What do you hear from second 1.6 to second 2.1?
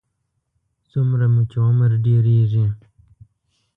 عمر